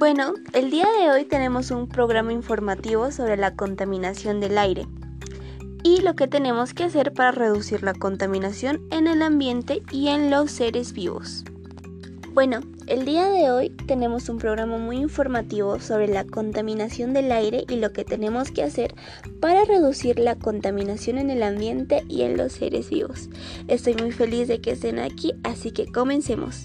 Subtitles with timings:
[0.00, 4.86] Bueno, el día de hoy tenemos un programa informativo sobre la contaminación del aire
[5.82, 10.30] y lo que tenemos que hacer para reducir la contaminación en el ambiente y en
[10.30, 11.44] los seres vivos.
[12.32, 17.66] Bueno, el día de hoy tenemos un programa muy informativo sobre la contaminación del aire
[17.68, 18.94] y lo que tenemos que hacer
[19.38, 23.28] para reducir la contaminación en el ambiente y en los seres vivos.
[23.68, 26.64] Estoy muy feliz de que estén aquí, así que comencemos.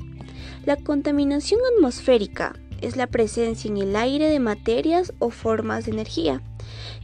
[0.66, 6.42] La contaminación atmosférica es la presencia en el aire de materias o formas de energía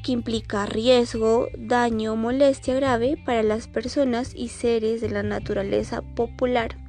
[0.03, 6.01] que implica riesgo, daño o molestia grave para las personas y seres de la naturaleza
[6.01, 6.80] popular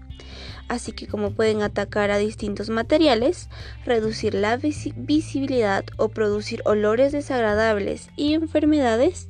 [0.69, 3.49] así que como pueden atacar a distintos materiales,
[3.85, 9.29] reducir la visibilidad o producir olores desagradables y enfermedades,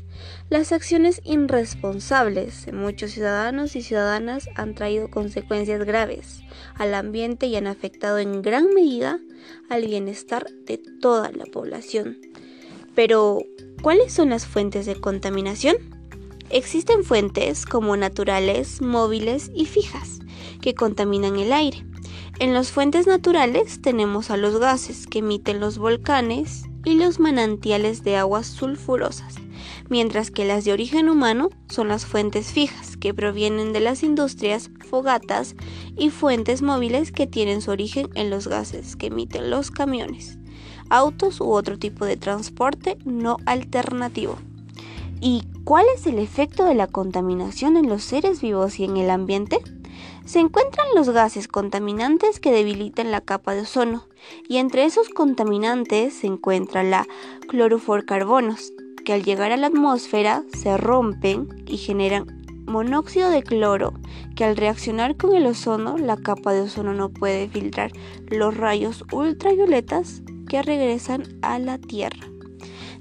[0.51, 6.43] las acciones irresponsables de muchos ciudadanos y ciudadanas han traído consecuencias graves
[6.75, 9.19] al ambiente y han afectado en gran medida
[9.71, 12.19] al bienestar de toda la población.
[12.95, 13.41] Pero,
[13.83, 15.77] ¿cuáles son las fuentes de contaminación?
[16.51, 20.22] Existen fuentes como naturales, móviles y fijas
[20.63, 21.85] que contaminan el aire.
[22.39, 28.03] En las fuentes naturales tenemos a los gases que emiten los volcanes y los manantiales
[28.03, 29.35] de aguas sulfurosas,
[29.89, 34.71] mientras que las de origen humano son las fuentes fijas que provienen de las industrias,
[34.89, 35.55] fogatas
[35.97, 40.39] y fuentes móviles que tienen su origen en los gases que emiten los camiones,
[40.89, 44.39] autos u otro tipo de transporte no alternativo.
[45.21, 49.09] ¿Y cuál es el efecto de la contaminación en los seres vivos y en el
[49.09, 49.61] ambiente?
[50.25, 54.06] Se encuentran los gases contaminantes que debilitan la capa de ozono,
[54.48, 57.06] y entre esos contaminantes se encuentra la
[57.48, 58.72] cloroforcarbonos,
[59.05, 62.27] que al llegar a la atmósfera se rompen y generan
[62.67, 63.94] monóxido de cloro,
[64.36, 67.91] que al reaccionar con el ozono, la capa de ozono no puede filtrar
[68.28, 72.27] los rayos ultravioletas que regresan a la Tierra.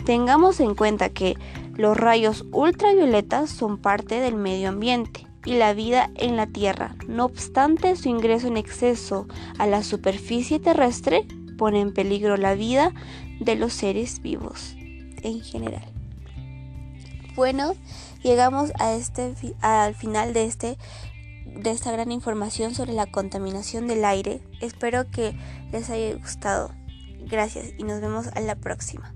[0.05, 1.37] Tengamos en cuenta que
[1.75, 6.95] los rayos ultravioletas son parte del medio ambiente y la vida en la Tierra.
[7.07, 11.25] No obstante, su ingreso en exceso a la superficie terrestre
[11.57, 12.93] pone en peligro la vida
[13.39, 14.75] de los seres vivos
[15.23, 15.85] en general.
[17.35, 17.75] Bueno,
[18.23, 20.77] llegamos a este al final de este
[21.45, 24.41] de esta gran información sobre la contaminación del aire.
[24.61, 25.35] Espero que
[25.71, 26.71] les haya gustado.
[27.27, 29.13] Gracias y nos vemos a la próxima.